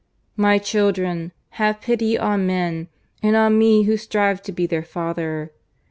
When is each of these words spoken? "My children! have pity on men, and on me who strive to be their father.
"My 0.35 0.57
children! 0.57 1.31
have 1.61 1.79
pity 1.79 2.17
on 2.17 2.47
men, 2.47 2.87
and 3.21 3.35
on 3.35 3.59
me 3.59 3.83
who 3.83 3.97
strive 3.97 4.41
to 4.41 4.51
be 4.51 4.65
their 4.65 4.81
father. 4.81 5.51